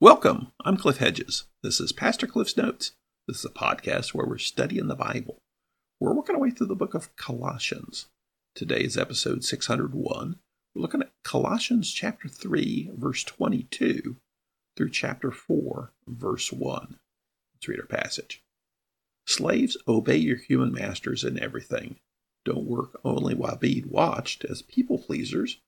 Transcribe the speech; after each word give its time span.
Welcome. 0.00 0.52
I'm 0.64 0.76
Cliff 0.76 0.98
Hedges. 0.98 1.46
This 1.64 1.80
is 1.80 1.90
Pastor 1.90 2.28
Cliff's 2.28 2.56
Notes. 2.56 2.92
This 3.26 3.38
is 3.38 3.44
a 3.46 3.48
podcast 3.48 4.14
where 4.14 4.28
we're 4.28 4.38
studying 4.38 4.86
the 4.86 4.94
Bible. 4.94 5.38
We're 5.98 6.14
working 6.14 6.36
our 6.36 6.40
way 6.40 6.52
through 6.52 6.68
the 6.68 6.76
book 6.76 6.94
of 6.94 7.16
Colossians. 7.16 8.06
Today 8.54 8.82
is 8.82 8.96
episode 8.96 9.42
601. 9.42 10.36
We're 10.72 10.82
looking 10.82 11.02
at 11.02 11.10
Colossians 11.24 11.92
chapter 11.92 12.28
3, 12.28 12.92
verse 12.94 13.24
22 13.24 14.14
through 14.76 14.90
chapter 14.90 15.32
4, 15.32 15.90
verse 16.06 16.52
1. 16.52 16.98
Let's 17.56 17.66
read 17.66 17.80
our 17.80 17.86
passage. 17.86 18.40
Slaves, 19.26 19.76
obey 19.88 20.18
your 20.18 20.36
human 20.36 20.72
masters 20.72 21.24
in 21.24 21.42
everything. 21.42 21.96
Don't 22.44 22.66
work 22.66 23.00
only 23.02 23.34
while 23.34 23.56
being 23.56 23.90
watched 23.90 24.44
as 24.44 24.62
people 24.62 24.98
pleasers, 24.98 25.58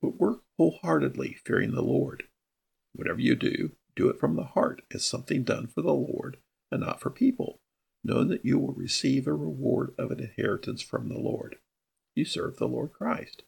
but 0.00 0.20
work 0.20 0.42
wholeheartedly, 0.58 1.38
fearing 1.44 1.74
the 1.74 1.82
Lord. 1.82 2.22
Whatever 2.92 3.20
you 3.20 3.34
do, 3.34 3.72
do 4.00 4.08
it 4.08 4.18
from 4.18 4.34
the 4.34 4.44
heart 4.44 4.80
as 4.94 5.04
something 5.04 5.42
done 5.42 5.66
for 5.66 5.82
the 5.82 5.92
Lord 5.92 6.38
and 6.70 6.80
not 6.80 7.00
for 7.00 7.10
people, 7.10 7.60
knowing 8.02 8.28
that 8.28 8.46
you 8.46 8.58
will 8.58 8.72
receive 8.72 9.26
a 9.26 9.34
reward 9.34 9.92
of 9.98 10.10
an 10.10 10.20
inheritance 10.20 10.80
from 10.80 11.08
the 11.08 11.18
Lord. 11.18 11.56
You 12.14 12.24
serve 12.24 12.56
the 12.56 12.66
Lord 12.66 12.92
Christ. 12.92 13.42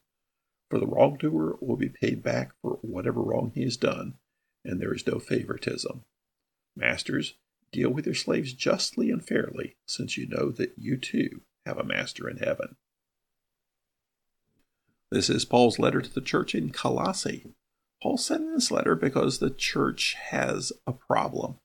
For 0.69 0.78
the 0.78 0.87
wrongdoer 0.87 1.56
will 1.62 1.77
be 1.77 1.88
paid 1.88 2.23
back 2.23 2.52
for 2.61 2.78
whatever 2.83 3.23
wrong 3.23 3.52
he 3.55 3.62
has 3.62 3.78
done, 3.78 4.15
and 4.62 4.78
there 4.78 4.95
is 4.95 5.06
no 5.06 5.19
favoritism. 5.19 6.02
Masters, 6.77 7.34
deal 7.73 7.89
with 7.89 8.05
your 8.05 8.14
slaves 8.14 8.53
justly 8.53 9.11
and 9.11 9.27
fairly, 9.27 9.77
since 9.87 10.19
you 10.19 10.28
know 10.28 10.50
that 10.50 10.75
you 10.77 10.98
too 10.98 11.41
have 11.64 11.78
a 11.78 11.84
master 11.84 12.28
in 12.28 12.39
heaven. 12.39 12.77
This 15.11 15.30
is 15.30 15.47
Paul's 15.47 15.78
letter 15.78 16.03
to 16.03 16.12
the 16.12 16.20
church 16.20 16.55
in 16.55 16.70
Colossae. 16.72 17.47
Paul 18.03 18.19
sent 18.19 18.53
this 18.53 18.72
letter 18.72 18.97
because 18.97 19.39
the 19.39 19.50
church 19.50 20.17
has 20.31 20.72
a 20.89 20.92
problem. 20.92 21.58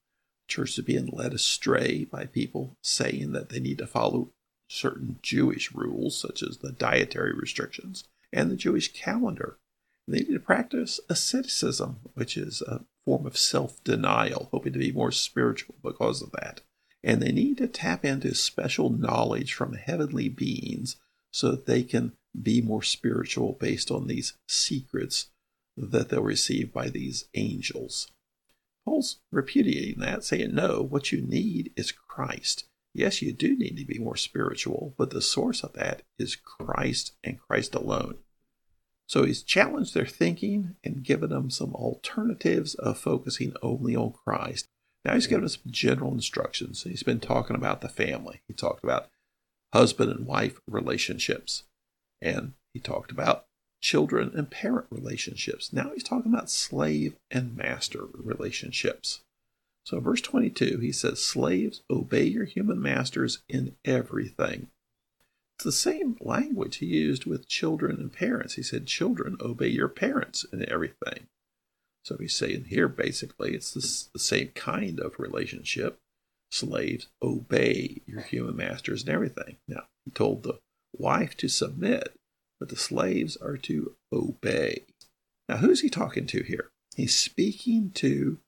The 0.48 0.54
church 0.54 0.78
is 0.78 0.86
being 0.86 1.08
led 1.08 1.34
astray 1.34 2.04
by 2.04 2.26
people 2.26 2.78
saying 2.84 3.32
that 3.32 3.50
they 3.50 3.60
need 3.60 3.80
to 3.80 3.88
follow 3.88 4.30
certain 4.70 5.18
Jewish 5.24 5.74
rules, 5.74 6.16
such 6.22 6.44
as 6.44 6.60
the 6.60 6.72
dietary 6.72 7.34
restrictions 7.34 8.04
and 8.32 8.52
the 8.52 8.56
Jewish 8.56 8.94
calendar. 8.94 9.58
They 10.08 10.20
need 10.20 10.34
to 10.34 10.40
practice 10.40 11.00
asceticism, 11.10 12.02
which 12.14 12.38
is 12.38 12.62
a 12.62 12.86
form 13.04 13.26
of 13.26 13.36
self 13.36 13.84
denial, 13.84 14.50
hoping 14.52 14.74
to 14.74 14.80
be 14.80 14.92
more 14.92 15.12
spiritual 15.12 15.74
because 15.84 16.22
of 16.22 16.32
that. 16.34 16.62
And 17.04 17.20
they 17.20 17.32
need 17.32 17.58
to 17.58 17.68
tap 17.68 18.06
into 18.06 18.36
special 18.36 18.92
knowledge 18.92 19.56
from 19.56 19.74
heavenly 19.74 20.30
beings 20.30 20.98
so 21.32 21.50
that 21.50 21.66
they 21.66 21.82
can 21.82 22.14
be 22.40 22.62
more 22.62 22.84
spiritual 22.84 23.54
based 23.54 23.90
on 23.90 24.06
these 24.06 24.38
secrets 24.48 25.30
that 25.78 26.10
they'll 26.10 26.22
receive 26.22 26.74
by 26.74 26.90
these 26.90 27.26
angels. 27.36 28.12
Paul's 28.84 29.20
repudiating 29.32 30.02
that, 30.02 30.24
saying, 30.24 30.56
No, 30.56 30.82
what 30.82 31.12
you 31.12 31.22
need 31.22 31.72
is 31.76 31.92
Christ. 31.92 32.66
Yes, 32.94 33.22
you 33.22 33.32
do 33.32 33.56
need 33.56 33.78
to 33.78 33.86
be 33.86 34.00
more 34.00 34.16
spiritual, 34.16 34.96
but 34.98 35.12
the 35.12 35.22
source 35.22 35.64
of 35.64 35.74
that 35.74 36.02
is 36.18 36.36
Christ 36.36 37.14
and 37.24 37.40
Christ 37.40 37.76
alone. 37.76 38.16
So 39.08 39.24
he's 39.24 39.44
challenged 39.44 39.94
their 39.94 40.06
thinking 40.06 40.76
and 40.84 41.04
given 41.04 41.30
them 41.30 41.50
some 41.50 41.74
alternatives 41.76 42.76
of 42.76 42.98
focusing 42.98 43.54
only 43.62 43.96
on 43.96 44.14
Christ. 44.26 44.68
Now 45.06 45.14
he's 45.14 45.28
given 45.28 45.48
some 45.48 45.62
general 45.68 46.12
instructions. 46.12 46.84
He's 46.84 47.04
been 47.04 47.20
talking 47.22 47.56
about 47.56 47.82
the 47.82 47.88
family. 47.88 48.42
He 48.48 48.54
talked 48.54 48.84
about 48.84 49.08
husband 49.74 50.12
and 50.12 50.26
wife 50.26 50.60
relationships. 50.68 51.64
And 52.22 52.54
he 52.74 52.80
talked 52.80 53.12
about 53.12 53.46
children 53.82 54.32
and 54.34 54.50
parent 54.50 54.88
relationships. 54.90 55.72
Now 55.72 55.92
he's 55.94 56.04
talking 56.04 56.34
about 56.34 56.50
slave 56.50 57.16
and 57.30 57.56
master 57.56 58.06
relationships. 58.14 59.22
So, 59.84 60.00
verse 60.02 60.20
22, 60.20 60.80
he 60.80 60.92
says, 60.92 61.24
Slaves, 61.24 61.82
obey 61.90 62.26
your 62.26 62.44
human 62.44 62.82
masters 62.82 63.40
in 63.48 63.78
everything. 63.86 64.68
It's 65.56 65.64
the 65.64 65.72
same 65.72 66.18
language 66.20 66.78
he 66.78 66.86
used 66.86 67.26
with 67.26 67.48
children 67.48 67.96
and 67.96 68.12
parents. 68.12 68.56
He 68.56 68.64
said, 68.64 68.86
Children, 68.86 69.38
obey 69.40 69.70
your 69.70 69.88
parents 69.88 70.46
in 70.52 70.70
everything. 70.70 71.28
So 72.04 72.18
he's 72.18 72.36
saying 72.36 72.66
here 72.66 72.88
basically 72.88 73.54
it's 73.56 73.74
the, 73.74 74.10
the 74.14 74.20
same 74.20 74.50
kind 74.50 75.00
of 75.00 75.20
relationship. 75.20 75.98
Slaves, 76.52 77.08
obey 77.22 78.02
your 78.06 78.22
human 78.22 78.56
masters 78.56 79.04
in 79.04 79.10
everything. 79.10 79.58
Now, 79.68 79.86
he 80.06 80.12
told 80.12 80.44
the 80.44 80.60
wife 80.94 81.36
to 81.38 81.48
submit 81.48 82.14
but 82.60 82.70
the 82.70 82.76
slaves 82.76 83.38
are 83.38 83.58
to 83.58 83.96
obey. 84.12 84.86
Now, 85.48 85.58
who's 85.58 85.82
he 85.82 85.90
talking 85.90 86.26
to 86.28 86.44
here? 86.44 86.72
He's 86.96 87.18
speaking 87.18 87.92
to 87.96 88.40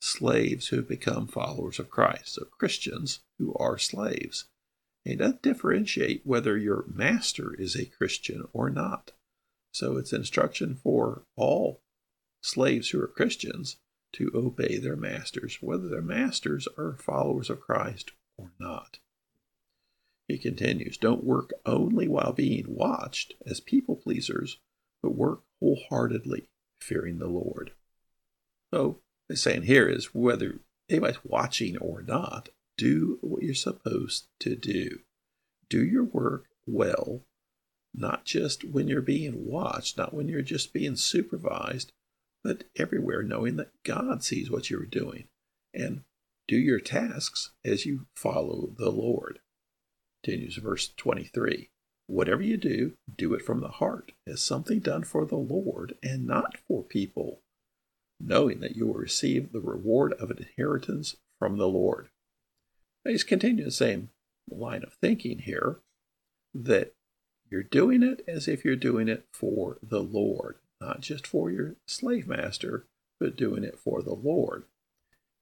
slaves 0.00 0.68
who 0.68 0.76
have 0.76 0.88
become 0.88 1.26
followers 1.26 1.78
of 1.78 1.90
Christ, 1.90 2.34
so 2.34 2.44
Christians 2.58 3.20
who 3.38 3.54
are 3.54 3.78
slaves. 3.78 4.46
He 5.04 5.16
doesn't 5.16 5.42
differentiate 5.42 6.22
whether 6.24 6.56
your 6.56 6.84
master 6.88 7.54
is 7.54 7.76
a 7.76 7.86
Christian 7.86 8.44
or 8.52 8.70
not. 8.70 9.12
So 9.72 9.96
it's 9.96 10.12
instruction 10.12 10.74
for 10.74 11.24
all 11.36 11.82
slaves 12.42 12.90
who 12.90 13.00
are 13.02 13.08
Christians 13.08 13.76
to 14.14 14.30
obey 14.34 14.78
their 14.78 14.96
masters, 14.96 15.58
whether 15.60 15.88
their 15.88 16.02
masters 16.02 16.66
are 16.78 16.96
followers 16.96 17.50
of 17.50 17.60
Christ 17.60 18.12
or 18.36 18.52
not. 18.58 18.98
He 20.28 20.36
continues, 20.36 20.98
Don't 20.98 21.24
work 21.24 21.52
only 21.64 22.06
while 22.06 22.34
being 22.34 22.66
watched 22.68 23.34
as 23.46 23.60
people 23.60 23.96
pleasers, 23.96 24.58
but 25.02 25.16
work 25.16 25.40
wholeheartedly, 25.58 26.50
fearing 26.80 27.18
the 27.18 27.28
Lord. 27.28 27.72
So, 28.72 29.00
the 29.28 29.36
saying 29.36 29.62
here 29.62 29.88
is 29.88 30.14
whether 30.14 30.60
anybody's 30.90 31.24
watching 31.24 31.78
or 31.78 32.02
not, 32.02 32.50
do 32.76 33.18
what 33.22 33.42
you're 33.42 33.54
supposed 33.54 34.28
to 34.40 34.54
do. 34.54 35.00
Do 35.70 35.84
your 35.84 36.04
work 36.04 36.44
well, 36.66 37.22
not 37.94 38.26
just 38.26 38.64
when 38.64 38.86
you're 38.86 39.00
being 39.00 39.46
watched, 39.46 39.96
not 39.96 40.12
when 40.12 40.28
you're 40.28 40.42
just 40.42 40.74
being 40.74 40.96
supervised, 40.96 41.92
but 42.44 42.64
everywhere, 42.76 43.22
knowing 43.22 43.56
that 43.56 43.82
God 43.82 44.22
sees 44.22 44.50
what 44.50 44.68
you're 44.68 44.84
doing. 44.84 45.28
And 45.72 46.02
do 46.46 46.56
your 46.56 46.80
tasks 46.80 47.52
as 47.64 47.86
you 47.86 48.06
follow 48.14 48.70
the 48.76 48.90
Lord. 48.90 49.40
Continues 50.22 50.56
verse 50.56 50.92
23. 50.96 51.70
Whatever 52.06 52.42
you 52.42 52.56
do, 52.56 52.94
do 53.16 53.34
it 53.34 53.42
from 53.42 53.60
the 53.60 53.68
heart, 53.68 54.12
as 54.26 54.40
something 54.40 54.80
done 54.80 55.04
for 55.04 55.26
the 55.26 55.36
Lord 55.36 55.94
and 56.02 56.26
not 56.26 56.56
for 56.66 56.82
people, 56.82 57.40
knowing 58.18 58.60
that 58.60 58.76
you 58.76 58.86
will 58.86 58.94
receive 58.94 59.52
the 59.52 59.60
reward 59.60 60.14
of 60.14 60.30
an 60.30 60.38
inheritance 60.38 61.16
from 61.38 61.58
the 61.58 61.68
Lord. 61.68 62.08
He's 63.04 63.24
continuing 63.24 63.64
the 63.64 63.70
same 63.70 64.10
line 64.50 64.82
of 64.82 64.94
thinking 64.94 65.40
here 65.40 65.80
that 66.54 66.94
you're 67.50 67.62
doing 67.62 68.02
it 68.02 68.24
as 68.26 68.48
if 68.48 68.64
you're 68.64 68.76
doing 68.76 69.08
it 69.08 69.26
for 69.32 69.78
the 69.82 70.02
Lord, 70.02 70.56
not 70.80 71.00
just 71.00 71.26
for 71.26 71.50
your 71.50 71.76
slave 71.86 72.26
master, 72.26 72.86
but 73.20 73.36
doing 73.36 73.64
it 73.64 73.78
for 73.78 74.02
the 74.02 74.14
Lord. 74.14 74.64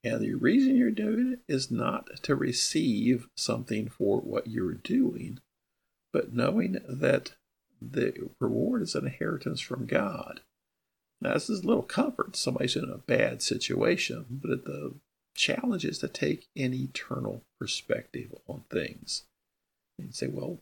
And 0.03 0.21
the 0.21 0.35
reason 0.35 0.77
you're 0.77 0.91
doing 0.91 1.33
it 1.33 1.51
is 1.51 1.71
not 1.71 2.23
to 2.23 2.35
receive 2.35 3.27
something 3.35 3.89
for 3.89 4.19
what 4.19 4.47
you're 4.47 4.73
doing, 4.73 5.39
but 6.13 6.33
knowing 6.33 6.77
that 6.87 7.33
the 7.81 8.29
reward 8.39 8.83
is 8.83 8.95
an 8.95 9.05
inheritance 9.05 9.59
from 9.59 9.85
God. 9.85 10.41
Now, 11.19 11.33
this 11.33 11.49
is 11.49 11.63
a 11.63 11.67
little 11.67 11.83
comfort. 11.83 12.35
Somebody's 12.35 12.75
in 12.75 12.89
a 12.89 12.99
bad 12.99 13.41
situation, 13.41 14.25
but 14.29 14.65
the 14.65 14.95
challenge 15.35 15.83
is 15.83 15.97
to 15.99 16.07
take 16.07 16.47
an 16.55 16.73
eternal 16.73 17.43
perspective 17.59 18.33
on 18.47 18.63
things. 18.71 19.23
And 19.99 20.13
say, 20.13 20.27
well, 20.27 20.59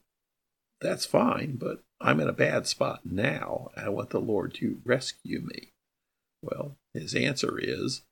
that's 0.79 1.05
fine, 1.05 1.57
but 1.57 1.83
I'm 1.99 2.19
in 2.21 2.29
a 2.29 2.33
bad 2.33 2.67
spot 2.67 3.01
now. 3.05 3.69
I 3.75 3.89
want 3.89 4.11
the 4.11 4.21
Lord 4.21 4.53
to 4.55 4.81
rescue 4.85 5.41
me. 5.41 5.73
Well, 6.41 6.77
his 6.93 7.15
answer 7.15 7.59
is 7.59 8.03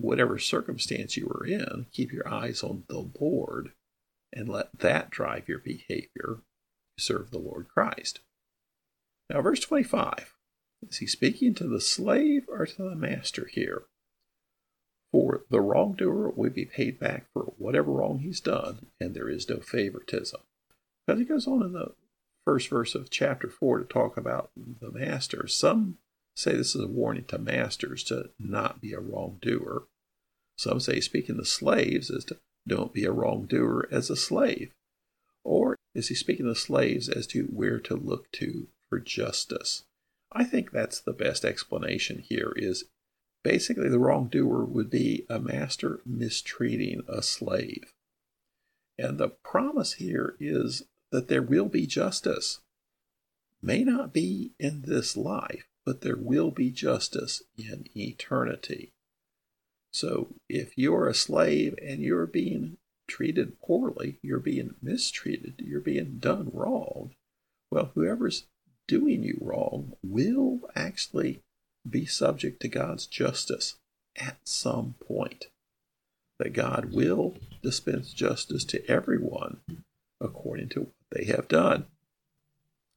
whatever 0.00 0.38
circumstance 0.38 1.16
you 1.16 1.28
are 1.28 1.46
in, 1.46 1.86
keep 1.92 2.12
your 2.12 2.28
eyes 2.28 2.62
on 2.62 2.84
the 2.88 3.08
Lord 3.20 3.72
and 4.32 4.48
let 4.48 4.78
that 4.78 5.10
drive 5.10 5.48
your 5.48 5.58
behavior. 5.58 6.40
Serve 6.98 7.30
the 7.30 7.38
Lord 7.38 7.68
Christ. 7.68 8.20
Now, 9.28 9.40
verse 9.42 9.60
25 9.60 10.34
is 10.88 10.98
he 10.98 11.06
speaking 11.06 11.54
to 11.54 11.68
the 11.68 11.80
slave 11.80 12.46
or 12.48 12.66
to 12.66 12.82
the 12.82 12.94
master 12.94 13.46
here? 13.46 13.84
For 15.12 15.44
the 15.50 15.60
wrongdoer 15.60 16.30
will 16.30 16.50
be 16.50 16.64
paid 16.64 16.98
back 16.98 17.26
for 17.32 17.52
whatever 17.58 17.92
wrong 17.92 18.20
he's 18.20 18.40
done, 18.40 18.86
and 19.00 19.14
there 19.14 19.28
is 19.28 19.48
no 19.48 19.58
favoritism. 19.58 20.40
Because 21.06 21.18
he 21.18 21.26
goes 21.26 21.46
on 21.46 21.62
in 21.62 21.72
the 21.72 21.94
first 22.44 22.68
verse 22.68 22.94
of 22.94 23.10
chapter 23.10 23.48
4 23.48 23.80
to 23.80 23.84
talk 23.84 24.16
about 24.16 24.50
the 24.56 24.90
master. 24.90 25.46
Some 25.46 25.98
say 26.36 26.56
this 26.56 26.74
is 26.74 26.82
a 26.82 26.88
warning 26.88 27.24
to 27.24 27.38
masters 27.38 28.04
to 28.04 28.30
not 28.38 28.80
be 28.80 28.92
a 28.92 29.00
wrongdoer. 29.00 29.84
Some 30.60 30.78
say 30.78 31.00
speaking 31.00 31.38
to 31.38 31.46
slaves 31.46 32.10
is 32.10 32.22
to 32.26 32.36
don't 32.68 32.92
be 32.92 33.06
a 33.06 33.12
wrongdoer 33.12 33.88
as 33.90 34.10
a 34.10 34.14
slave. 34.14 34.74
Or 35.42 35.74
is 35.94 36.08
he 36.08 36.14
speaking 36.14 36.44
to 36.44 36.54
slaves 36.54 37.08
as 37.08 37.26
to 37.28 37.44
where 37.44 37.80
to 37.80 37.96
look 37.96 38.30
to 38.32 38.68
for 38.90 39.00
justice? 39.00 39.84
I 40.30 40.44
think 40.44 40.70
that's 40.70 41.00
the 41.00 41.14
best 41.14 41.46
explanation 41.46 42.18
here 42.18 42.52
is 42.56 42.84
basically, 43.42 43.88
the 43.88 43.98
wrongdoer 43.98 44.66
would 44.66 44.90
be 44.90 45.24
a 45.30 45.38
master 45.38 46.02
mistreating 46.04 47.04
a 47.08 47.22
slave. 47.22 47.94
And 48.98 49.16
the 49.16 49.30
promise 49.30 49.94
here 49.94 50.36
is 50.38 50.82
that 51.10 51.28
there 51.28 51.40
will 51.40 51.70
be 51.70 51.86
justice. 51.86 52.60
May 53.62 53.82
not 53.82 54.12
be 54.12 54.52
in 54.58 54.82
this 54.82 55.16
life, 55.16 55.64
but 55.86 56.02
there 56.02 56.18
will 56.18 56.50
be 56.50 56.70
justice 56.70 57.42
in 57.56 57.86
eternity. 57.96 58.92
So 59.92 60.28
if 60.48 60.76
you're 60.76 61.08
a 61.08 61.14
slave 61.14 61.74
and 61.82 62.00
you're 62.00 62.26
being 62.26 62.76
treated 63.08 63.60
poorly, 63.60 64.18
you're 64.22 64.38
being 64.38 64.74
mistreated, 64.80 65.54
you're 65.58 65.80
being 65.80 66.18
done 66.18 66.50
wrong, 66.52 67.10
well, 67.70 67.90
whoever's 67.94 68.46
doing 68.86 69.22
you 69.22 69.38
wrong 69.40 69.92
will 70.02 70.60
actually 70.74 71.42
be 71.88 72.06
subject 72.06 72.60
to 72.60 72.68
God's 72.68 73.06
justice 73.06 73.76
at 74.16 74.36
some 74.44 74.94
point. 75.06 75.46
That 76.38 76.52
God 76.52 76.92
will 76.92 77.34
dispense 77.62 78.12
justice 78.12 78.64
to 78.66 78.84
everyone 78.90 79.60
according 80.20 80.70
to 80.70 80.80
what 80.80 80.92
they 81.10 81.24
have 81.26 81.48
done. 81.48 81.86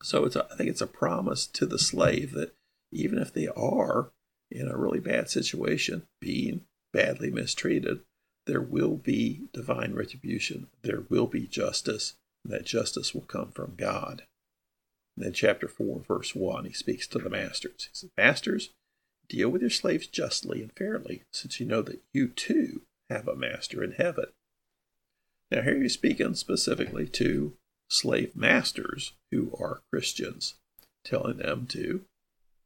So 0.02 0.26
it's 0.26 0.36
a, 0.36 0.48
I 0.52 0.56
think 0.56 0.70
it's 0.70 0.82
a 0.82 0.88
promise 0.88 1.48
to 1.48 1.66
the 1.66 1.80
slave 1.80 2.32
that 2.34 2.54
even 2.92 3.18
if 3.18 3.34
they 3.34 3.48
are 3.48 4.12
in 4.52 4.68
a 4.68 4.78
really 4.78 5.00
bad 5.00 5.30
situation, 5.30 6.04
being 6.22 6.62
badly 6.94 7.30
mistreated, 7.30 8.02
there 8.46 8.62
will 8.62 8.96
be 8.96 9.42
divine 9.54 9.94
retribution. 9.94 10.68
There 10.82 11.04
will 11.10 11.28
be 11.28 11.48
justice. 11.48 12.14
And 12.44 12.54
that 12.54 12.66
justice 12.66 13.14
will 13.14 13.22
come 13.22 13.52
from 13.52 13.76
God. 13.76 14.24
And 15.16 15.26
then, 15.26 15.34
chapter 15.34 15.68
4, 15.68 16.02
verse 16.08 16.36
1, 16.36 16.66
he 16.66 16.74
speaks 16.74 17.08
to 17.08 17.20
the 17.20 17.30
masters. 17.30 17.90
He 17.92 17.96
says, 17.96 18.10
Masters, 18.18 18.70
deal 19.30 19.50
with 19.50 19.62
your 19.62 19.70
slaves 19.70 20.08
justly 20.08 20.62
and 20.62 20.72
fairly, 20.74 21.24
since 21.32 21.60
you 21.60 21.66
know 21.66 21.82
that 21.84 22.02
you 22.14 22.28
too 22.28 22.82
have 23.10 23.28
a 23.28 23.36
master 23.36 23.84
in 23.84 23.92
heaven. 23.94 24.26
Now, 25.52 25.62
here 25.62 25.82
he's 25.82 25.94
speaking 25.94 26.34
specifically 26.36 27.08
to 27.10 27.54
slave 27.88 28.36
masters 28.36 29.14
who 29.32 29.56
are 29.60 29.82
Christians, 29.92 30.56
telling 31.04 31.38
them 31.38 31.68
to 31.68 32.06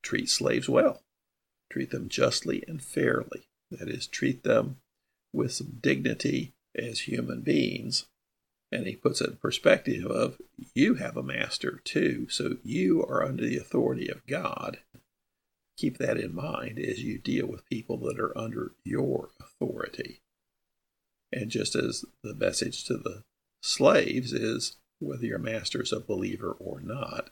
treat 0.01 0.29
slaves 0.29 0.69
well, 0.69 1.01
treat 1.69 1.91
them 1.91 2.07
justly 2.07 2.63
and 2.68 2.81
fairly. 2.81 3.50
That 3.72 3.90
is, 3.90 4.08
treat 4.08 4.44
them 4.44 4.78
with 5.34 5.52
some 5.52 5.78
dignity 5.81 6.54
as 6.75 7.02
human 7.02 7.42
beings. 7.42 8.06
And 8.72 8.86
he 8.86 8.96
puts 8.96 9.22
it 9.22 9.30
in 9.30 9.36
perspective 9.38 10.06
of 10.06 10.38
you 10.74 10.96
have 10.96 11.16
a 11.16 11.24
master 11.24 11.81
too, 11.84 12.28
so 12.30 12.58
you 12.64 13.04
are 13.04 13.25
under 13.25 13.46
the 13.46 13.58
authority 13.58 14.10
of 14.10 14.25
God. 14.28 14.80
Keep 15.78 15.98
that 16.00 16.18
in 16.18 16.36
mind 16.36 16.80
as 16.80 17.04
you 17.04 17.18
deal 17.18 17.46
with 17.46 17.69
people 17.69 17.98
that 18.00 18.19
are 18.19 18.38
under 18.38 18.72
your 18.84 19.30
authority. 19.40 20.22
And 21.31 21.50
just 21.50 21.75
as 21.75 22.04
the 22.24 22.34
message 22.34 22.84
to 22.86 22.98
the 22.98 23.24
slaves 23.62 24.34
is 24.34 24.78
whether 25.00 25.25
your 25.25 25.40
master 25.40 25.81
is 25.81 25.94
a 25.94 26.00
believer 26.00 26.56
or 26.60 26.80
not, 26.81 27.30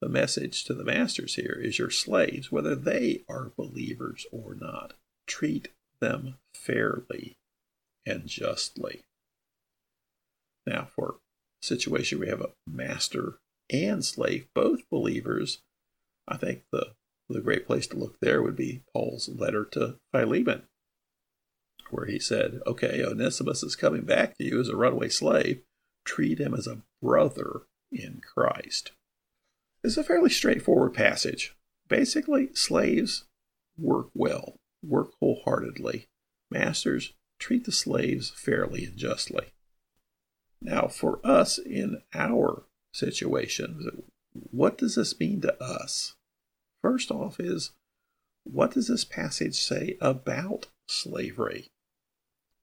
the 0.00 0.08
message 0.08 0.64
to 0.64 0.74
the 0.74 0.84
masters 0.84 1.34
here 1.34 1.60
is 1.62 1.78
your 1.78 1.90
slaves, 1.90 2.50
whether 2.50 2.74
they 2.74 3.22
are 3.28 3.52
believers 3.56 4.24
or 4.30 4.54
not. 4.54 4.94
Treat 5.30 5.68
them 6.00 6.38
fairly 6.56 7.36
and 8.04 8.26
justly. 8.26 9.02
Now, 10.66 10.88
for 10.96 11.18
a 11.62 11.64
situation 11.64 12.18
we 12.18 12.28
have 12.28 12.40
a 12.40 12.50
master 12.66 13.38
and 13.72 14.04
slave, 14.04 14.48
both 14.56 14.90
believers, 14.90 15.62
I 16.26 16.36
think 16.36 16.64
the, 16.72 16.94
the 17.28 17.40
great 17.40 17.64
place 17.64 17.86
to 17.88 17.96
look 17.96 18.18
there 18.20 18.42
would 18.42 18.56
be 18.56 18.82
Paul's 18.92 19.28
letter 19.28 19.64
to 19.66 19.98
Philemon, 20.12 20.64
where 21.90 22.06
he 22.06 22.18
said, 22.18 22.60
Okay, 22.66 23.00
Onesimus 23.04 23.62
is 23.62 23.76
coming 23.76 24.02
back 24.02 24.36
to 24.36 24.44
you 24.44 24.60
as 24.60 24.68
a 24.68 24.76
runaway 24.76 25.10
slave. 25.10 25.62
Treat 26.04 26.40
him 26.40 26.54
as 26.54 26.66
a 26.66 26.82
brother 27.00 27.62
in 27.92 28.20
Christ. 28.20 28.90
It's 29.84 29.96
a 29.96 30.02
fairly 30.02 30.30
straightforward 30.30 30.92
passage. 30.92 31.54
Basically, 31.86 32.52
slaves 32.54 33.26
work 33.78 34.08
well, 34.12 34.56
work 34.82 35.12
wholeheartedly. 35.20 36.08
Masters 36.50 37.12
treat 37.38 37.64
the 37.64 37.72
slaves 37.72 38.30
fairly 38.30 38.84
and 38.84 38.96
justly. 38.96 39.46
Now, 40.60 40.88
for 40.88 41.20
us 41.24 41.58
in 41.58 42.02
our 42.14 42.64
situation, 42.92 44.02
what 44.50 44.78
does 44.78 44.94
this 44.94 45.18
mean 45.18 45.40
to 45.42 45.62
us? 45.62 46.14
First 46.82 47.10
off, 47.10 47.40
is 47.40 47.70
what 48.44 48.72
does 48.72 48.88
this 48.88 49.04
passage 49.04 49.60
say 49.60 49.96
about 50.00 50.66
slavery? 50.86 51.70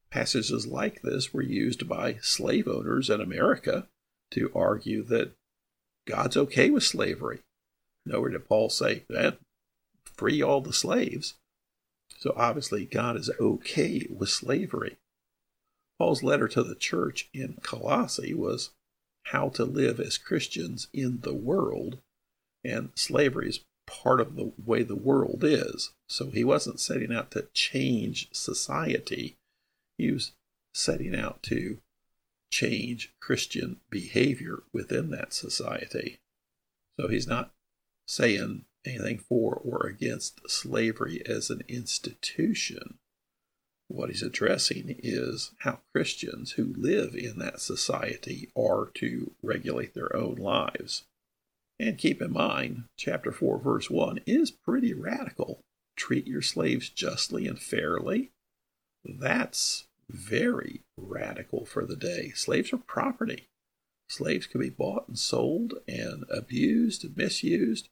Passages 0.10 0.66
like 0.66 1.02
this 1.02 1.34
were 1.34 1.42
used 1.42 1.88
by 1.88 2.18
slave 2.22 2.68
owners 2.68 3.10
in 3.10 3.20
America 3.20 3.88
to 4.32 4.52
argue 4.56 5.04
that 5.04 5.34
God's 6.06 6.38
okay 6.38 6.70
with 6.70 6.84
slavery. 6.84 7.40
Nowhere 8.06 8.30
did 8.30 8.48
Paul 8.48 8.70
say, 8.70 9.04
that 9.10 9.38
free 10.04 10.42
all 10.42 10.62
the 10.62 10.74
slaves. 10.74 11.36
So 12.18 12.34
obviously, 12.36 12.86
God 12.86 13.16
is 13.16 13.30
okay 13.40 14.08
with 14.10 14.30
slavery. 14.30 14.98
Paul's 16.00 16.24
letter 16.24 16.48
to 16.50 16.64
the 16.64 16.76
church 16.76 17.30
in 17.34 17.58
Colossae 17.62 18.34
was 18.34 18.72
how 19.26 19.50
to 19.50 19.66
live 19.66 20.00
as 20.00 20.18
Christians 20.18 20.88
in 20.94 21.20
the 21.22 21.34
world, 21.34 22.00
and 22.64 22.90
slavery 22.96 23.50
is 23.50 23.66
part 23.86 24.20
of 24.20 24.36
the 24.36 24.52
way 24.64 24.84
the 24.84 24.96
world 24.96 25.44
is. 25.44 25.94
So 26.08 26.30
he 26.30 26.44
wasn't 26.44 26.80
setting 26.80 27.14
out 27.14 27.32
to 27.32 27.48
change 27.54 28.30
society, 28.34 29.38
he 29.98 30.12
was 30.12 30.34
setting 30.74 31.16
out 31.16 31.44
to 31.44 31.80
change 32.52 33.14
Christian 33.20 33.80
behavior 33.90 34.64
within 34.74 35.12
that 35.12 35.34
society. 35.34 36.20
So 37.00 37.08
he's 37.08 37.28
not 37.28 37.52
saying 38.08 38.66
anything 38.86 39.20
for 39.20 39.56
or 39.56 39.86
against 39.88 40.50
slavery 40.50 41.22
as 41.26 41.50
an 41.50 41.62
institution. 41.68 42.98
What 43.90 44.10
he's 44.10 44.24
addressing 44.24 45.00
is 45.02 45.52
how 45.60 45.80
Christians 45.94 46.54
who 46.54 46.74
live 46.76 47.16
in 47.16 47.40
that 47.40 47.62
society 47.62 48.50
are 48.56 48.92
to 48.96 49.32
regulate 49.42 49.94
their 49.94 50.14
own 50.16 50.36
lives. 50.36 51.04
And 51.80 51.98
keep 51.98 52.22
in 52.22 52.34
mind, 52.34 52.86
chapter 52.98 53.32
4, 53.32 53.60
verse 53.60 53.90
1 53.90 54.22
is 54.26 54.52
pretty 54.52 54.94
radical. 54.94 55.62
Treat 55.96 56.28
your 56.28 56.42
slaves 56.42 56.90
justly 56.90 57.48
and 57.48 57.60
fairly. 57.60 58.32
That's 59.06 59.88
very 60.10 60.82
radical 60.98 61.66
for 61.66 61.86
the 61.86 61.96
day. 61.96 62.32
Slaves 62.36 62.74
are 62.74 62.78
property. 62.78 63.48
Slaves 64.10 64.48
could 64.48 64.62
be 64.62 64.70
bought 64.70 65.08
and 65.08 65.20
sold 65.20 65.76
and 65.88 66.24
abused 66.30 67.04
and 67.04 67.16
misused. 67.16 67.90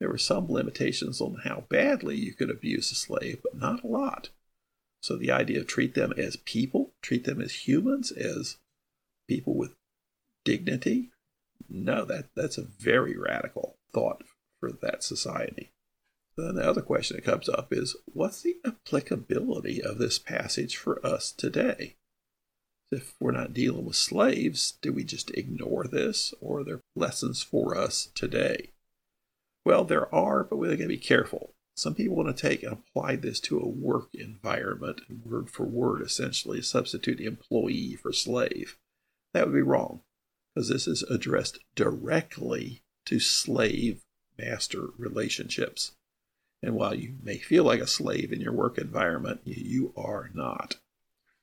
There 0.00 0.08
were 0.08 0.18
some 0.18 0.46
limitations 0.48 1.20
on 1.20 1.40
how 1.44 1.64
badly 1.68 2.16
you 2.16 2.34
could 2.34 2.50
abuse 2.50 2.92
a 2.92 2.94
slave, 2.94 3.40
but 3.42 3.56
not 3.56 3.82
a 3.82 3.88
lot. 3.88 4.30
So 5.02 5.16
the 5.16 5.30
idea 5.30 5.60
of 5.60 5.66
treat 5.66 5.94
them 5.94 6.12
as 6.16 6.36
people, 6.36 6.92
treat 7.02 7.24
them 7.24 7.40
as 7.40 7.66
humans, 7.66 8.10
as 8.12 8.58
people 9.28 9.56
with 9.56 9.74
dignity, 10.44 11.10
no, 11.68 12.04
that, 12.04 12.26
that's 12.34 12.58
a 12.58 12.62
very 12.62 13.16
radical 13.16 13.76
thought 13.92 14.22
for 14.60 14.72
that 14.72 15.02
society. 15.02 15.72
Then 16.36 16.54
the 16.54 16.68
other 16.68 16.82
question 16.82 17.16
that 17.16 17.24
comes 17.24 17.48
up 17.48 17.72
is 17.72 17.96
what's 18.06 18.42
the 18.42 18.56
applicability 18.64 19.82
of 19.82 19.98
this 19.98 20.18
passage 20.18 20.76
for 20.76 21.04
us 21.04 21.32
today? 21.32 21.96
If 22.90 23.14
we're 23.20 23.32
not 23.32 23.52
dealing 23.52 23.84
with 23.84 23.96
slaves, 23.96 24.74
do 24.80 24.92
we 24.92 25.04
just 25.04 25.30
ignore 25.32 25.84
this, 25.84 26.32
or 26.40 26.60
are 26.60 26.64
there 26.64 26.80
lessons 26.96 27.42
for 27.42 27.76
us 27.76 28.08
today? 28.14 28.70
Well, 29.68 29.84
there 29.84 30.12
are, 30.14 30.44
but 30.44 30.56
we're 30.56 30.68
going 30.68 30.80
to 30.80 30.88
be 30.88 30.96
careful. 30.96 31.52
Some 31.76 31.94
people 31.94 32.16
want 32.16 32.34
to 32.34 32.48
take 32.48 32.62
and 32.62 32.72
apply 32.72 33.16
this 33.16 33.38
to 33.40 33.60
a 33.60 33.68
work 33.68 34.08
environment, 34.14 35.02
word 35.26 35.50
for 35.50 35.66
word, 35.66 36.00
essentially 36.00 36.62
substitute 36.62 37.20
employee 37.20 37.94
for 37.94 38.10
slave. 38.10 38.78
That 39.34 39.44
would 39.44 39.52
be 39.52 39.60
wrong, 39.60 40.00
because 40.54 40.70
this 40.70 40.86
is 40.86 41.02
addressed 41.02 41.58
directly 41.74 42.80
to 43.04 43.20
slave 43.20 44.04
master 44.38 44.86
relationships. 44.96 45.92
And 46.62 46.74
while 46.74 46.94
you 46.94 47.16
may 47.22 47.36
feel 47.36 47.64
like 47.64 47.80
a 47.80 47.86
slave 47.86 48.32
in 48.32 48.40
your 48.40 48.54
work 48.54 48.78
environment, 48.78 49.42
you 49.44 49.92
are 49.98 50.30
not. 50.32 50.76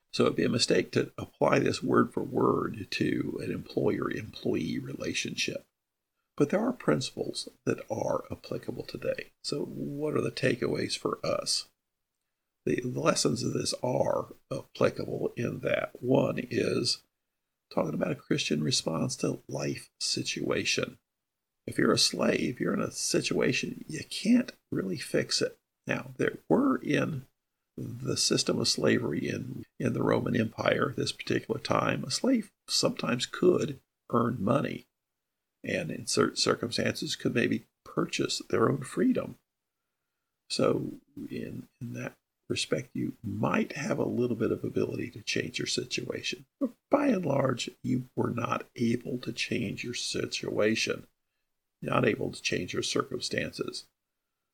So 0.09 0.23
it'd 0.23 0.35
be 0.35 0.45
a 0.45 0.49
mistake 0.49 0.91
to 0.93 1.11
apply 1.15 1.59
this 1.59 1.83
word 1.83 2.11
for 2.11 2.23
word 2.23 2.87
to 2.89 3.39
an 3.43 3.51
employer 3.51 4.09
employee 4.09 4.79
relationship. 4.79 5.67
But 6.37 6.49
there 6.49 6.59
are 6.59 6.73
principles 6.73 7.47
that 7.65 7.79
are 7.89 8.25
applicable 8.29 8.83
today. 8.83 9.31
So, 9.41 9.61
what 9.61 10.15
are 10.15 10.21
the 10.21 10.31
takeaways 10.31 10.97
for 10.97 11.19
us? 11.23 11.67
The, 12.65 12.81
lessons 12.83 13.43
of 13.43 13.53
this 13.53 13.73
are 13.83 14.33
applicable 14.51 15.33
in 15.37 15.59
that 15.59 15.91
one 16.01 16.39
is 16.49 17.01
talking 17.73 17.93
about 17.93 18.11
a 18.11 18.15
Christian 18.15 18.63
response 18.63 19.15
to 19.17 19.39
life 19.47 19.89
situation. 19.99 20.97
If 21.67 21.77
you're 21.77 21.93
a 21.93 21.97
slave, 21.97 22.59
you're 22.59 22.73
in 22.73 22.81
a 22.81 22.91
situation 22.91 23.85
you 23.87 24.01
can't 24.09 24.51
really 24.71 24.97
fix 24.97 25.41
it. 25.41 25.57
Now, 25.87 26.11
there 26.17 26.39
were 26.49 26.77
in 26.77 27.25
the 27.77 28.17
system 28.17 28.59
of 28.59 28.67
slavery 28.67 29.27
in, 29.27 29.63
in 29.79 29.93
the 29.93 30.03
Roman 30.03 30.39
Empire 30.39 30.93
this 30.95 31.11
particular 31.11 31.59
time, 31.59 32.03
a 32.03 32.11
slave 32.11 32.51
sometimes 32.67 33.25
could 33.25 33.79
earn 34.11 34.37
money 34.39 34.85
and 35.65 35.91
in 35.91 36.05
certain 36.05 36.37
circumstances 36.37 37.15
could 37.15 37.33
maybe 37.33 37.65
purchase 37.83 38.41
their 38.49 38.69
own 38.69 38.81
freedom. 38.81 39.35
So, 40.49 40.93
in, 41.29 41.67
in 41.81 41.93
that 41.93 42.13
respect, 42.47 42.89
you 42.93 43.13
might 43.23 43.73
have 43.73 43.97
a 43.97 44.05
little 44.05 44.35
bit 44.35 44.51
of 44.51 44.63
ability 44.63 45.09
to 45.11 45.21
change 45.21 45.57
your 45.57 45.67
situation. 45.67 46.45
But 46.59 46.69
by 46.91 47.07
and 47.07 47.25
large, 47.25 47.69
you 47.81 48.05
were 48.15 48.29
not 48.29 48.67
able 48.75 49.17
to 49.19 49.33
change 49.33 49.83
your 49.83 49.95
situation, 49.95 51.07
not 51.81 52.07
able 52.07 52.31
to 52.31 52.41
change 52.41 52.73
your 52.73 52.83
circumstances. 52.83 53.85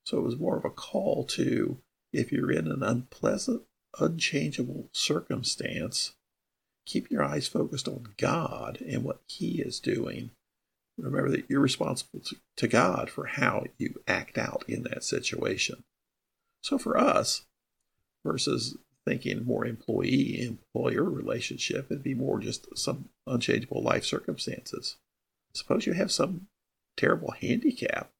So 0.05 0.17
it 0.19 0.23
was 0.23 0.39
more 0.39 0.57
of 0.57 0.65
a 0.65 0.69
call 0.69 1.25
to 1.25 1.77
if 2.13 2.31
you're 2.31 2.51
in 2.51 2.67
an 2.67 2.83
unpleasant, 2.83 3.63
unchangeable 3.99 4.87
circumstance, 4.93 6.13
keep 6.85 7.11
your 7.11 7.23
eyes 7.23 7.47
focused 7.47 7.87
on 7.87 8.13
God 8.17 8.79
and 8.81 9.03
what 9.03 9.21
He 9.27 9.61
is 9.61 9.79
doing. 9.79 10.31
Remember 10.97 11.29
that 11.31 11.49
you're 11.49 11.61
responsible 11.61 12.21
to 12.57 12.67
God 12.67 13.09
for 13.09 13.25
how 13.25 13.65
you 13.77 14.01
act 14.07 14.37
out 14.37 14.63
in 14.67 14.83
that 14.83 15.03
situation. 15.03 15.83
So 16.61 16.77
for 16.77 16.97
us, 16.97 17.45
versus 18.23 18.77
thinking 19.05 19.43
more 19.45 19.65
employee 19.65 20.45
employer 20.45 21.03
relationship, 21.03 21.87
it'd 21.89 22.03
be 22.03 22.13
more 22.13 22.39
just 22.39 22.77
some 22.77 23.09
unchangeable 23.25 23.81
life 23.81 24.05
circumstances. 24.05 24.97
Suppose 25.53 25.85
you 25.85 25.93
have 25.93 26.11
some 26.11 26.47
terrible 26.97 27.31
handicap 27.31 28.11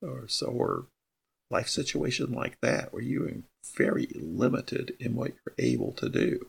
or 0.00 0.28
so 0.28 0.46
or 0.46 0.86
life 1.50 1.68
situation 1.68 2.32
like 2.32 2.60
that 2.60 2.92
where 2.92 3.02
you're 3.02 3.32
very 3.74 4.08
limited 4.14 4.94
in 5.00 5.14
what 5.14 5.32
you're 5.44 5.54
able 5.58 5.92
to 5.92 6.08
do. 6.08 6.46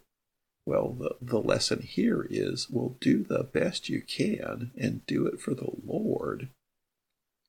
Well, 0.66 0.94
the, 0.94 1.16
the 1.22 1.40
lesson 1.40 1.82
here 1.82 2.26
is 2.30 2.70
well, 2.70 2.96
do 3.02 3.24
the 3.24 3.44
best 3.44 3.90
you 3.90 4.02
can 4.02 4.72
and 4.78 5.06
do 5.06 5.28
it 5.28 5.42
for 5.42 5.54
the 5.54 5.72
Lord. 5.86 6.50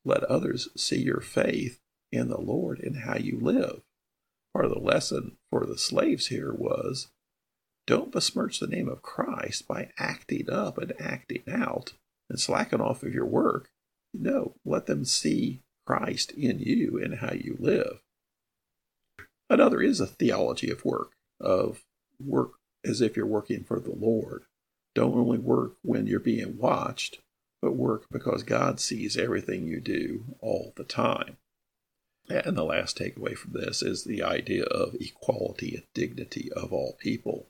Let 0.05 0.25
others 0.25 0.69
see 0.77 1.01
your 1.01 1.21
faith 1.21 1.81
in 2.11 2.29
the 2.29 2.41
Lord 2.41 2.81
and 2.81 2.99
how 2.99 3.17
you 3.17 3.39
live. 3.41 3.83
Part 4.53 4.67
of 4.67 4.73
the 4.73 4.81
lesson 4.81 5.37
for 5.51 5.65
the 5.65 5.79
slaves 5.79 6.29
here 6.29 6.53
was 6.53 7.09
don't 7.87 8.13
besmirch 8.13 8.61
the 8.61 8.67
name 8.67 8.89
of 8.89 9.03
Christ 9.03 9.69
by 9.69 9.91
acting 9.99 10.51
up 10.51 10.79
and 10.79 10.93
acting 11.01 11.43
out 11.51 11.93
and 12.29 12.41
slacking 12.41 12.81
off 12.81 13.03
of 13.03 13.13
your 13.13 13.27
work. 13.27 13.71
No, 14.13 14.55
let 14.65 14.87
them 14.87 15.05
see 15.05 15.63
Christ 15.87 16.33
in 16.33 16.59
you 16.61 17.01
and 17.03 17.17
how 17.17 17.33
you 17.33 17.57
live. 17.59 18.01
Another 19.51 19.83
is 19.83 20.01
a 20.01 20.07
theology 20.07 20.71
of 20.71 20.85
work, 20.85 21.13
of 21.41 21.85
work 22.19 22.53
as 22.85 23.01
if 23.01 23.17
you're 23.17 23.27
working 23.27 23.65
for 23.65 23.81
the 23.81 23.95
Lord. 23.95 24.45
Don't 24.95 25.17
only 25.17 25.39
work 25.39 25.75
when 25.83 26.07
you're 26.07 26.21
being 26.21 26.57
watched, 26.57 27.19
but 27.61 27.77
work 27.77 28.07
because 28.11 28.43
God 28.43 28.79
sees 28.79 29.17
everything 29.17 29.67
you 29.67 29.81
do 29.81 30.37
all 30.41 30.73
the 30.77 30.85
time. 30.85 31.37
And 32.29 32.57
the 32.57 32.65
last 32.65 32.99
takeaway 32.99 33.37
from 33.37 33.53
this 33.53 33.83
is 33.83 34.05
the 34.05 34.23
idea 34.23 34.65
of 34.65 34.95
equality 34.99 35.75
and 35.75 35.85
dignity 35.95 36.51
of 36.53 36.73
all 36.73 36.97
people, 36.99 37.49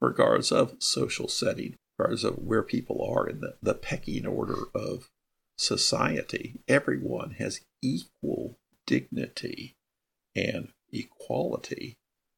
regardless 0.00 0.52
of 0.52 0.74
social 0.80 1.28
setting, 1.28 1.76
regardless 1.98 2.24
of 2.24 2.38
where 2.38 2.62
people 2.62 3.02
are 3.04 3.28
in 3.28 3.40
the, 3.40 3.56
the 3.62 3.74
pecking 3.74 4.26
order 4.26 4.64
of 4.74 5.08
society. 5.56 6.60
Everyone 6.68 7.32
has 7.38 7.60
equal 7.80 8.58
dignity 8.86 9.76
and 10.34 10.68
equality 10.92 11.96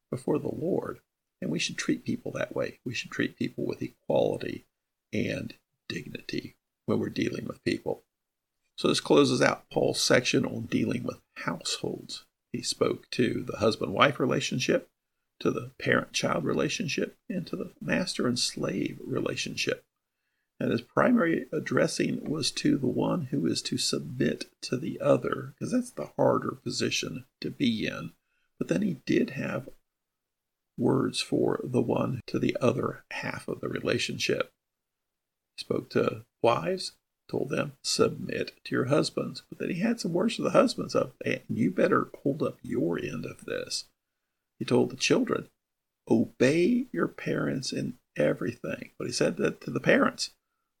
before 0.09 0.39
the 0.39 0.53
Lord. 0.53 0.99
And 1.41 1.51
we 1.51 1.59
should 1.59 1.77
treat 1.77 2.05
people 2.05 2.31
that 2.33 2.55
way. 2.55 2.79
We 2.85 2.93
should 2.93 3.11
treat 3.11 3.37
people 3.37 3.65
with 3.65 3.81
equality 3.81 4.65
and 5.13 5.53
dignity 5.87 6.55
when 6.85 6.99
we're 6.99 7.09
dealing 7.09 7.45
with 7.45 7.63
people. 7.63 8.03
So 8.77 8.87
this 8.87 8.99
closes 8.99 9.41
out 9.41 9.69
Paul's 9.71 10.01
section 10.01 10.45
on 10.45 10.63
dealing 10.63 11.03
with 11.03 11.21
households. 11.35 12.25
He 12.51 12.61
spoke 12.61 13.09
to 13.11 13.43
the 13.43 13.57
husband 13.57 13.93
wife 13.93 14.19
relationship, 14.19 14.89
to 15.39 15.51
the 15.51 15.71
parent 15.79 16.13
child 16.13 16.45
relationship, 16.45 17.17
and 17.29 17.45
to 17.47 17.55
the 17.55 17.73
master 17.81 18.27
and 18.27 18.39
slave 18.39 18.99
relationship. 19.05 19.83
And 20.59 20.71
his 20.71 20.81
primary 20.81 21.47
addressing 21.51 22.29
was 22.29 22.49
to 22.51 22.77
the 22.77 22.87
one 22.87 23.27
who 23.31 23.45
is 23.45 23.61
to 23.63 23.77
submit 23.77 24.45
to 24.61 24.77
the 24.77 24.99
other, 25.01 25.53
because 25.53 25.73
that's 25.73 25.91
the 25.91 26.11
harder 26.15 26.51
position 26.51 27.25
to 27.41 27.49
be 27.49 27.85
in. 27.85 28.11
But 28.57 28.69
then 28.69 28.81
he 28.81 29.01
did 29.05 29.31
have 29.31 29.67
words 30.77 31.21
for 31.21 31.59
the 31.63 31.81
one 31.81 32.21
to 32.27 32.39
the 32.39 32.55
other 32.61 33.03
half 33.11 33.47
of 33.47 33.61
the 33.61 33.69
relationship. 33.69 34.51
He 35.57 35.61
spoke 35.61 35.89
to 35.91 36.25
wives, 36.41 36.93
told 37.29 37.49
them, 37.49 37.73
submit 37.83 38.51
to 38.65 38.75
your 38.75 38.85
husbands. 38.85 39.43
But 39.49 39.59
then 39.59 39.69
he 39.69 39.79
had 39.79 39.99
some 39.99 40.13
words 40.13 40.35
for 40.35 40.43
the 40.43 40.51
husbands 40.51 40.95
of, 40.95 41.13
and 41.25 41.41
you 41.49 41.71
better 41.71 42.09
hold 42.23 42.43
up 42.43 42.57
your 42.61 42.99
end 42.99 43.25
of 43.25 43.45
this. 43.45 43.85
He 44.59 44.65
told 44.65 44.89
the 44.89 44.97
children, 44.97 45.47
obey 46.09 46.85
your 46.91 47.07
parents 47.07 47.71
in 47.71 47.95
everything. 48.15 48.91
But 48.97 49.07
he 49.07 49.13
said 49.13 49.37
that 49.37 49.61
to 49.61 49.71
the 49.71 49.79
parents, 49.79 50.31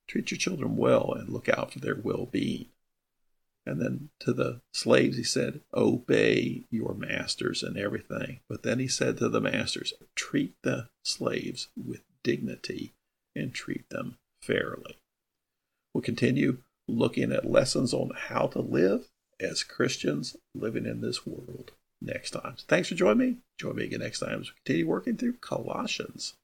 Treat 0.07 0.29
your 0.29 0.37
children 0.37 0.77
well 0.77 1.13
and 1.13 1.29
look 1.29 1.49
out 1.49 1.73
for 1.73 1.79
their 1.79 1.95
well 1.95 2.27
being. 2.27 2.67
And 3.65 3.81
then 3.81 4.09
to 4.19 4.33
the 4.33 4.61
slaves, 4.73 5.17
he 5.17 5.23
said, 5.23 5.61
Obey 5.73 6.65
your 6.69 6.93
masters 6.93 7.63
and 7.63 7.77
everything. 7.77 8.41
But 8.47 8.63
then 8.63 8.79
he 8.79 8.87
said 8.87 9.17
to 9.17 9.29
the 9.29 9.41
masters, 9.41 9.93
Treat 10.15 10.53
the 10.61 10.89
slaves 11.03 11.69
with 11.75 12.01
dignity 12.23 12.93
and 13.35 13.53
treat 13.53 13.89
them 13.89 14.17
fairly. 14.41 14.97
We'll 15.93 16.03
continue 16.03 16.59
looking 16.87 17.31
at 17.31 17.49
lessons 17.49 17.93
on 17.93 18.11
how 18.15 18.47
to 18.47 18.59
live 18.59 19.09
as 19.39 19.63
Christians 19.63 20.35
living 20.53 20.85
in 20.85 21.01
this 21.01 21.25
world 21.25 21.71
next 22.01 22.31
time. 22.31 22.55
Thanks 22.67 22.89
for 22.89 22.95
joining 22.95 23.17
me. 23.17 23.37
Join 23.59 23.77
me 23.77 23.85
again 23.85 23.99
next 23.99 24.19
time 24.19 24.41
as 24.41 24.49
we 24.49 24.55
continue 24.63 24.87
working 24.87 25.17
through 25.17 25.33
Colossians. 25.33 26.35